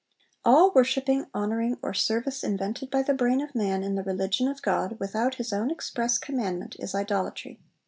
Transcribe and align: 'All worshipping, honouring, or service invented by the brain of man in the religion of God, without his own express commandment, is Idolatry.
'All 0.43 0.71
worshipping, 0.73 1.27
honouring, 1.35 1.77
or 1.83 1.93
service 1.93 2.43
invented 2.43 2.89
by 2.89 3.03
the 3.03 3.13
brain 3.13 3.39
of 3.39 3.53
man 3.53 3.83
in 3.83 3.93
the 3.93 4.01
religion 4.01 4.47
of 4.47 4.63
God, 4.63 4.97
without 4.99 5.35
his 5.35 5.53
own 5.53 5.69
express 5.69 6.17
commandment, 6.17 6.75
is 6.79 6.95
Idolatry. 6.95 7.59